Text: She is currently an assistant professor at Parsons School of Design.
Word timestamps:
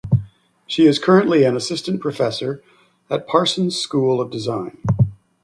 She 0.65 0.87
is 0.87 0.97
currently 0.97 1.43
an 1.43 1.55
assistant 1.55 2.01
professor 2.01 2.63
at 3.11 3.27
Parsons 3.27 3.75
School 3.79 4.19
of 4.19 4.31
Design. 4.31 4.79